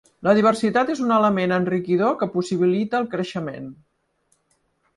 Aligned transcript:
La 0.27 0.31
diversitat 0.37 0.87
és 0.93 1.01
un 1.07 1.13
element 1.17 1.53
enriquidor 1.59 2.17
que 2.23 2.29
possibilita 2.37 3.01
el 3.03 3.07
creixement. 3.15 3.71